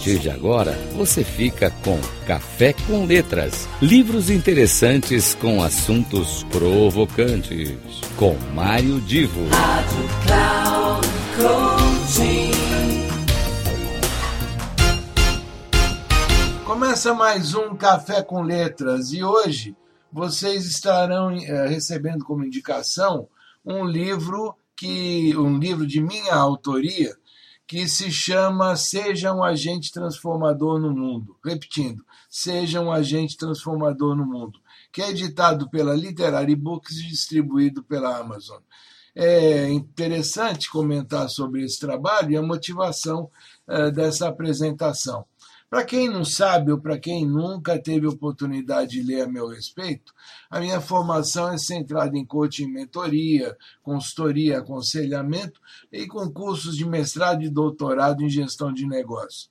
partir 0.00 0.18
de 0.18 0.30
agora, 0.30 0.72
você 0.96 1.22
fica 1.22 1.70
com 1.84 2.00
Café 2.26 2.72
com 2.86 3.04
Letras. 3.04 3.68
Livros 3.82 4.30
interessantes 4.30 5.34
com 5.34 5.62
assuntos 5.62 6.42
provocantes. 6.44 7.76
Com 8.16 8.34
Mário 8.54 8.98
Divo. 9.02 9.46
Rádio 9.50 10.08
Cloud 10.24 11.06
Começa 16.64 17.12
mais 17.12 17.52
um 17.54 17.76
Café 17.76 18.22
com 18.22 18.40
Letras 18.40 19.12
e 19.12 19.22
hoje 19.22 19.76
vocês 20.10 20.64
estarão 20.64 21.30
é, 21.30 21.68
recebendo 21.68 22.24
como 22.24 22.42
indicação 22.42 23.28
um 23.62 23.84
livro 23.84 24.54
que 24.74 25.36
um 25.36 25.58
livro 25.58 25.86
de 25.86 26.00
minha 26.00 26.34
autoria 26.34 27.14
que 27.70 27.86
se 27.86 28.10
chama 28.10 28.74
Seja 28.74 29.32
um 29.32 29.44
Agente 29.44 29.92
Transformador 29.92 30.80
no 30.80 30.90
Mundo. 30.90 31.36
Repetindo, 31.44 32.04
Seja 32.28 32.80
um 32.80 32.90
Agente 32.90 33.36
Transformador 33.36 34.16
no 34.16 34.26
Mundo, 34.26 34.58
que 34.90 35.00
é 35.00 35.10
editado 35.10 35.70
pela 35.70 35.94
Literary 35.94 36.56
Books 36.56 36.96
e 36.96 37.06
distribuído 37.06 37.84
pela 37.84 38.18
Amazon. 38.18 38.60
É 39.14 39.68
interessante 39.68 40.68
comentar 40.68 41.30
sobre 41.30 41.62
esse 41.62 41.78
trabalho 41.78 42.32
e 42.32 42.36
a 42.36 42.42
motivação 42.42 43.30
uh, 43.68 43.92
dessa 43.92 44.26
apresentação. 44.26 45.24
Para 45.70 45.84
quem 45.84 46.08
não 46.08 46.24
sabe 46.24 46.72
ou 46.72 46.80
para 46.80 46.98
quem 46.98 47.24
nunca 47.24 47.80
teve 47.80 48.04
oportunidade 48.04 48.90
de 48.90 49.02
ler 49.04 49.22
a 49.22 49.28
meu 49.28 49.46
respeito, 49.46 50.12
a 50.50 50.58
minha 50.58 50.80
formação 50.80 51.52
é 51.52 51.56
centrada 51.56 52.18
em 52.18 52.24
coaching 52.26 52.66
mentoria, 52.66 53.56
consultoria, 53.80 54.58
aconselhamento 54.58 55.60
e 55.92 56.08
com 56.08 56.28
cursos 56.28 56.76
de 56.76 56.84
mestrado 56.84 57.44
e 57.44 57.48
doutorado 57.48 58.24
em 58.24 58.28
gestão 58.28 58.72
de 58.72 58.84
negócios. 58.84 59.48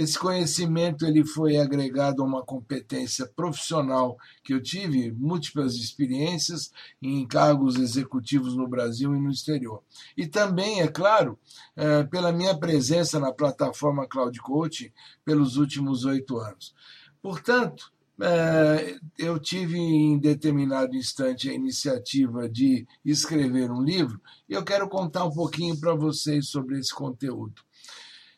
Esse 0.00 0.18
conhecimento 0.18 1.04
ele 1.04 1.26
foi 1.26 1.58
agregado 1.58 2.22
a 2.22 2.24
uma 2.24 2.42
competência 2.42 3.26
profissional 3.36 4.16
que 4.42 4.54
eu 4.54 4.62
tive, 4.62 5.12
múltiplas 5.12 5.74
experiências 5.74 6.72
em 7.02 7.26
cargos 7.26 7.76
executivos 7.76 8.56
no 8.56 8.66
Brasil 8.66 9.14
e 9.14 9.20
no 9.20 9.30
exterior. 9.30 9.82
E 10.16 10.26
também, 10.26 10.80
é 10.80 10.88
claro, 10.88 11.38
é, 11.76 12.02
pela 12.04 12.32
minha 12.32 12.58
presença 12.58 13.20
na 13.20 13.30
plataforma 13.30 14.08
Cloud 14.08 14.40
Coaching 14.40 14.90
pelos 15.22 15.58
últimos 15.58 16.06
oito 16.06 16.38
anos. 16.38 16.74
Portanto, 17.20 17.92
é, 18.22 18.96
eu 19.18 19.38
tive 19.38 19.76
em 19.76 20.18
determinado 20.18 20.96
instante 20.96 21.50
a 21.50 21.52
iniciativa 21.52 22.48
de 22.48 22.86
escrever 23.04 23.70
um 23.70 23.82
livro 23.82 24.18
e 24.48 24.54
eu 24.54 24.64
quero 24.64 24.88
contar 24.88 25.26
um 25.26 25.30
pouquinho 25.30 25.78
para 25.78 25.94
vocês 25.94 26.48
sobre 26.48 26.78
esse 26.78 26.94
conteúdo. 26.94 27.62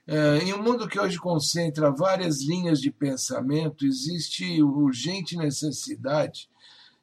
É, 0.05 0.39
em 0.39 0.53
um 0.53 0.61
mundo 0.61 0.89
que 0.89 0.99
hoje 0.99 1.17
concentra 1.17 1.93
várias 1.93 2.43
linhas 2.43 2.81
de 2.81 2.91
pensamento, 2.91 3.87
existe 3.87 4.61
urgente 4.61 5.37
necessidade 5.37 6.51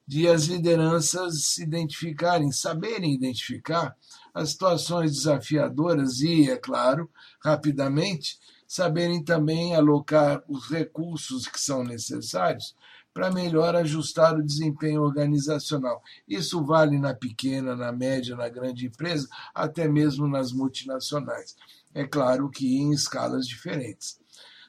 de 0.05 0.27
as 0.27 0.45
lideranças 0.45 1.45
se 1.45 1.63
identificarem, 1.63 2.51
saberem 2.51 3.13
identificar 3.13 3.95
as 4.33 4.49
situações 4.49 5.13
desafiadoras 5.13 6.19
e, 6.19 6.49
é 6.49 6.57
claro, 6.57 7.09
rapidamente, 7.41 8.37
saberem 8.67 9.23
também 9.23 9.75
alocar 9.75 10.43
os 10.47 10.69
recursos 10.69 11.47
que 11.47 11.59
são 11.59 11.83
necessários 11.83 12.75
para 13.13 13.31
melhor 13.31 13.75
ajustar 13.75 14.35
o 14.35 14.45
desempenho 14.45 15.03
organizacional. 15.03 16.01
Isso 16.27 16.65
vale 16.65 16.99
na 16.99 17.13
pequena, 17.13 17.75
na 17.75 17.91
média, 17.91 18.35
na 18.35 18.49
grande 18.49 18.87
empresa, 18.87 19.27
até 19.53 19.87
mesmo 19.87 20.27
nas 20.27 20.51
multinacionais 20.51 21.55
é 21.93 22.05
claro 22.05 22.49
que 22.49 22.77
em 22.77 22.91
escalas 22.91 23.47
diferentes. 23.47 24.19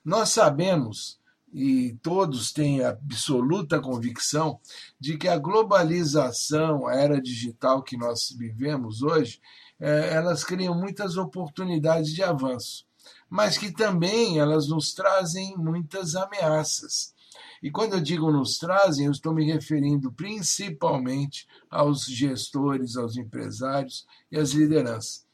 Nós 0.04 0.30
sabemos, 0.30 1.20
e 1.52 1.98
todos 2.02 2.52
têm 2.52 2.82
absoluta 2.82 3.80
convicção, 3.80 4.58
de 4.98 5.18
que 5.18 5.28
a 5.28 5.38
globalização, 5.38 6.86
a 6.86 6.94
era 6.94 7.20
digital 7.20 7.82
que 7.82 7.96
nós 7.96 8.30
vivemos 8.36 9.02
hoje, 9.02 9.40
é, 9.78 10.14
elas 10.14 10.44
criam 10.44 10.74
muitas 10.74 11.16
oportunidades 11.16 12.12
de 12.12 12.22
avanço, 12.22 12.86
mas 13.28 13.56
que 13.56 13.70
também 13.70 14.38
elas 14.38 14.68
nos 14.68 14.92
trazem 14.92 15.56
muitas 15.56 16.14
ameaças. 16.14 17.14
E 17.62 17.70
quando 17.70 17.94
eu 17.94 18.00
digo 18.00 18.30
nos 18.32 18.56
trazem, 18.56 19.06
eu 19.06 19.12
estou 19.12 19.34
me 19.34 19.44
referindo 19.44 20.10
principalmente 20.10 21.46
aos 21.70 22.06
gestores, 22.06 22.96
aos 22.96 23.16
empresários 23.16 24.06
e 24.32 24.38
às 24.38 24.50
lideranças. 24.52 25.29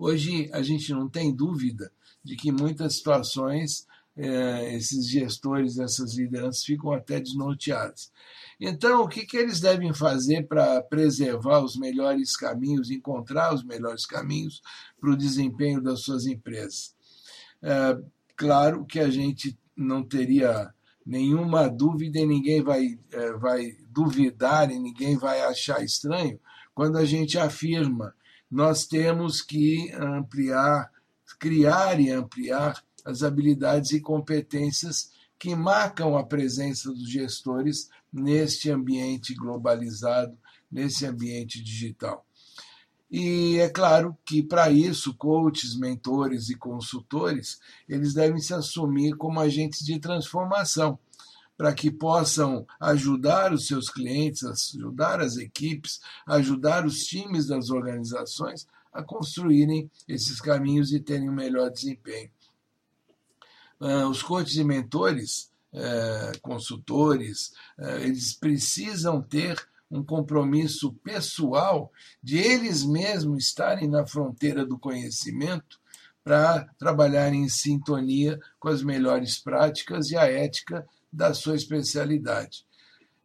Hoje 0.00 0.48
a 0.54 0.62
gente 0.62 0.94
não 0.94 1.10
tem 1.10 1.30
dúvida 1.30 1.92
de 2.24 2.34
que 2.34 2.48
em 2.48 2.52
muitas 2.52 2.96
situações 2.96 3.86
eh, 4.16 4.74
esses 4.74 5.06
gestores, 5.06 5.78
essas 5.78 6.14
lideranças 6.14 6.64
ficam 6.64 6.90
até 6.90 7.20
desnorteados. 7.20 8.10
Então, 8.58 9.02
o 9.02 9.08
que, 9.08 9.26
que 9.26 9.36
eles 9.36 9.60
devem 9.60 9.92
fazer 9.92 10.46
para 10.48 10.80
preservar 10.80 11.62
os 11.62 11.76
melhores 11.76 12.34
caminhos, 12.34 12.90
encontrar 12.90 13.52
os 13.52 13.62
melhores 13.62 14.06
caminhos 14.06 14.62
para 14.98 15.10
o 15.10 15.16
desempenho 15.16 15.82
das 15.82 16.00
suas 16.00 16.24
empresas? 16.24 16.94
É, 17.62 17.98
claro 18.34 18.86
que 18.86 19.00
a 19.00 19.10
gente 19.10 19.54
não 19.76 20.02
teria 20.02 20.72
nenhuma 21.04 21.68
dúvida 21.68 22.20
e 22.20 22.26
ninguém 22.26 22.62
vai, 22.62 22.98
é, 23.12 23.32
vai 23.32 23.76
duvidar 23.90 24.70
e 24.70 24.78
ninguém 24.78 25.18
vai 25.18 25.42
achar 25.42 25.84
estranho 25.84 26.40
quando 26.74 26.96
a 26.96 27.04
gente 27.04 27.36
afirma 27.36 28.14
nós 28.50 28.86
temos 28.86 29.40
que 29.40 29.92
ampliar, 29.92 30.90
criar 31.38 32.00
e 32.00 32.10
ampliar 32.10 32.82
as 33.04 33.22
habilidades 33.22 33.92
e 33.92 34.00
competências 34.00 35.12
que 35.38 35.54
marcam 35.54 36.18
a 36.18 36.24
presença 36.24 36.90
dos 36.90 37.08
gestores 37.08 37.88
neste 38.12 38.70
ambiente 38.70 39.34
globalizado, 39.34 40.36
nesse 40.70 41.06
ambiente 41.06 41.62
digital. 41.62 42.26
E 43.10 43.58
é 43.58 43.68
claro 43.68 44.16
que 44.24 44.42
para 44.42 44.70
isso, 44.70 45.14
coaches, 45.14 45.76
mentores 45.76 46.48
e 46.48 46.56
consultores, 46.56 47.58
eles 47.88 48.14
devem 48.14 48.40
se 48.40 48.54
assumir 48.54 49.16
como 49.16 49.40
agentes 49.40 49.84
de 49.84 49.98
transformação 49.98 50.98
para 51.60 51.74
que 51.74 51.90
possam 51.90 52.66
ajudar 52.80 53.52
os 53.52 53.66
seus 53.66 53.90
clientes, 53.90 54.42
ajudar 54.44 55.20
as 55.20 55.36
equipes, 55.36 56.00
ajudar 56.26 56.86
os 56.86 57.00
times 57.00 57.46
das 57.46 57.68
organizações 57.68 58.66
a 58.90 59.02
construírem 59.02 59.90
esses 60.08 60.40
caminhos 60.40 60.90
e 60.90 60.98
terem 60.98 61.28
um 61.28 61.34
melhor 61.34 61.70
desempenho. 61.70 62.30
Ah, 63.78 64.08
os 64.08 64.22
coaches 64.22 64.56
e 64.56 64.64
mentores, 64.64 65.50
eh, 65.74 66.32
consultores, 66.40 67.52
eh, 67.78 68.04
eles 68.04 68.32
precisam 68.32 69.20
ter 69.20 69.62
um 69.90 70.02
compromisso 70.02 70.94
pessoal 71.04 71.92
de 72.22 72.38
eles 72.38 72.86
mesmos 72.86 73.44
estarem 73.44 73.86
na 73.86 74.06
fronteira 74.06 74.64
do 74.64 74.78
conhecimento 74.78 75.78
para 76.24 76.64
trabalhar 76.78 77.34
em 77.34 77.50
sintonia 77.50 78.40
com 78.58 78.70
as 78.70 78.82
melhores 78.82 79.38
práticas 79.38 80.10
e 80.10 80.16
a 80.16 80.24
ética 80.24 80.88
da 81.12 81.34
sua 81.34 81.56
especialidade. 81.56 82.64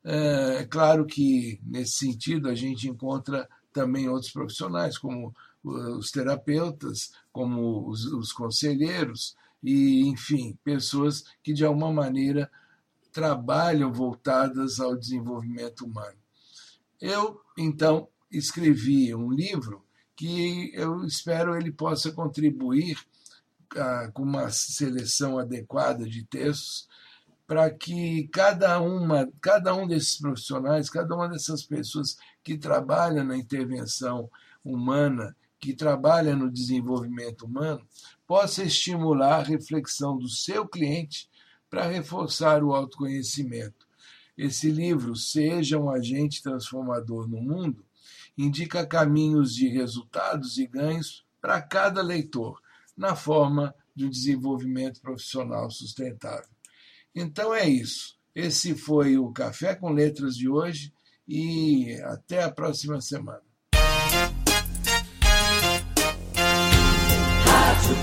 É 0.03 0.65
claro 0.65 1.05
que, 1.05 1.59
nesse 1.65 1.97
sentido, 1.97 2.47
a 2.47 2.55
gente 2.55 2.87
encontra 2.87 3.49
também 3.73 4.07
outros 4.07 4.31
profissionais, 4.31 4.97
como 4.97 5.35
os 5.63 6.11
terapeutas, 6.11 7.11
como 7.31 7.89
os, 7.89 8.05
os 8.05 8.31
conselheiros, 8.31 9.35
e, 9.63 10.01
enfim, 10.07 10.57
pessoas 10.63 11.23
que, 11.41 11.53
de 11.53 11.65
alguma 11.65 11.91
maneira, 11.91 12.51
trabalham 13.11 13.91
voltadas 13.91 14.79
ao 14.79 14.95
desenvolvimento 14.95 15.85
humano. 15.85 16.17
Eu, 17.01 17.41
então, 17.57 18.07
escrevi 18.31 19.13
um 19.15 19.31
livro 19.31 19.83
que 20.15 20.71
eu 20.73 21.03
espero 21.05 21.55
ele 21.55 21.71
possa 21.71 22.11
contribuir 22.11 22.97
ah, 23.75 24.09
com 24.13 24.23
uma 24.23 24.49
seleção 24.49 25.37
adequada 25.39 26.07
de 26.07 26.23
textos 26.23 26.87
para 27.47 27.69
que 27.69 28.27
cada 28.29 28.79
uma, 28.79 29.31
cada 29.39 29.73
um 29.73 29.87
desses 29.87 30.17
profissionais, 30.19 30.89
cada 30.89 31.15
uma 31.15 31.29
dessas 31.29 31.63
pessoas 31.63 32.17
que 32.43 32.57
trabalham 32.57 33.23
na 33.23 33.37
intervenção 33.37 34.29
humana, 34.63 35.35
que 35.59 35.73
trabalha 35.73 36.35
no 36.35 36.51
desenvolvimento 36.51 37.45
humano, 37.45 37.85
possa 38.27 38.63
estimular 38.63 39.39
a 39.39 39.43
reflexão 39.43 40.17
do 40.17 40.27
seu 40.27 40.67
cliente 40.67 41.29
para 41.69 41.87
reforçar 41.87 42.63
o 42.63 42.73
autoconhecimento. 42.73 43.85
Esse 44.37 44.69
livro, 44.69 45.15
Seja 45.15 45.79
um 45.79 45.89
Agente 45.89 46.41
Transformador 46.41 47.27
no 47.27 47.41
Mundo, 47.41 47.85
indica 48.37 48.85
caminhos 48.85 49.55
de 49.55 49.67
resultados 49.67 50.57
e 50.57 50.67
ganhos 50.67 51.25
para 51.39 51.61
cada 51.61 52.01
leitor, 52.01 52.59
na 52.97 53.15
forma 53.15 53.73
de 53.95 54.05
um 54.05 54.09
desenvolvimento 54.09 54.99
profissional 54.99 55.69
sustentável. 55.69 56.54
Então 57.15 57.55
é 57.55 57.67
isso. 57.67 58.15
Esse 58.35 58.75
foi 58.75 59.17
o 59.17 59.31
Café 59.31 59.73
com 59.75 59.91
Letras 59.91 60.35
de 60.35 60.49
hoje 60.49 60.91
e 61.27 61.97
até 62.03 62.43
a 62.43 62.51
próxima 62.51 62.99
semana. 62.99 63.41
Rádio 67.45 67.95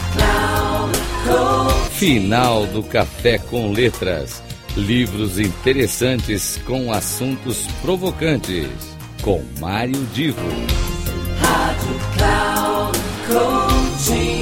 Final 1.92 2.66
do 2.66 2.82
Café 2.82 3.38
com 3.38 3.70
Letras. 3.72 4.42
Livros 4.76 5.38
interessantes 5.38 6.56
com 6.66 6.90
assuntos 6.90 7.66
provocantes. 7.82 8.68
Com 9.22 9.42
Mário 9.60 10.02
Divo. 10.06 10.40
Rádio 11.38 12.00
Cloud 12.16 12.98
Coaching. 13.28 14.41